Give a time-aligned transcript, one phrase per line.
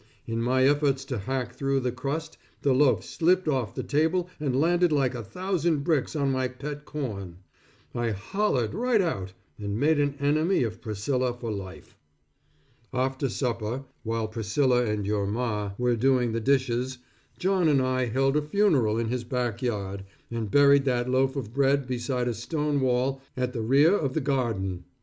[0.25, 4.59] In my efforts to hack through the crust, the loaf slipped off the table and
[4.59, 7.37] landed like a thousand bricks on my pet corn.
[7.93, 11.95] I hollered right out, and made an enemy of Priscilla for life.
[12.91, 16.97] After supper, while Priscilla and your Ma were doing the dishes,
[17.37, 21.53] John and I held a funeral in his back yard, and buried that loaf of
[21.53, 24.85] bread beside a stone wall at the rear of the garden.